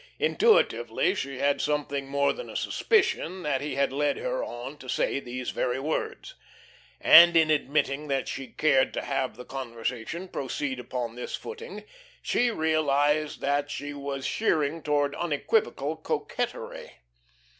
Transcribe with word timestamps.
Intuitively 0.17 1.13
she 1.13 1.37
had 1.37 1.61
something 1.61 2.07
more 2.07 2.33
than 2.33 2.49
a 2.49 2.55
suspicion 2.55 3.43
that 3.43 3.61
he 3.61 3.75
had 3.75 3.93
led 3.93 4.17
her 4.17 4.43
on 4.43 4.79
to 4.79 4.89
say 4.89 5.19
these 5.19 5.51
very 5.51 5.79
words. 5.79 6.33
And 6.99 7.37
in 7.37 7.51
admitting 7.51 8.07
that 8.07 8.27
she 8.27 8.47
cared 8.47 8.95
to 8.95 9.03
have 9.03 9.35
the 9.35 9.45
conversation 9.45 10.27
proceed 10.27 10.79
upon 10.79 11.13
this 11.13 11.35
footing, 11.35 11.83
she 12.19 12.49
realised 12.49 13.41
that 13.41 13.69
she 13.69 13.93
was 13.93 14.25
sheering 14.25 14.81
towards 14.81 15.13
unequivocal 15.15 15.97
coquetry. 15.97 16.93